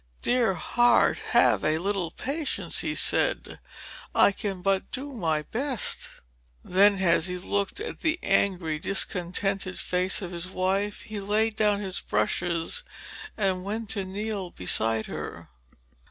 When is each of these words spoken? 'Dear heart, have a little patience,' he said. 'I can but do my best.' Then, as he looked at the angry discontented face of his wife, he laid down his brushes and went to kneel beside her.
'Dear 0.23 0.55
heart, 0.55 1.19
have 1.29 1.63
a 1.63 1.77
little 1.77 2.09
patience,' 2.09 2.79
he 2.79 2.95
said. 2.95 3.59
'I 4.15 4.31
can 4.31 4.63
but 4.63 4.89
do 4.91 5.13
my 5.13 5.43
best.' 5.43 6.09
Then, 6.63 6.95
as 6.95 7.27
he 7.27 7.37
looked 7.37 7.79
at 7.79 7.99
the 7.99 8.17
angry 8.23 8.79
discontented 8.79 9.77
face 9.77 10.19
of 10.23 10.31
his 10.31 10.47
wife, 10.47 11.01
he 11.03 11.19
laid 11.19 11.55
down 11.55 11.81
his 11.81 11.99
brushes 11.99 12.83
and 13.37 13.63
went 13.63 13.91
to 13.91 14.03
kneel 14.03 14.49
beside 14.49 15.05
her. 15.05 15.49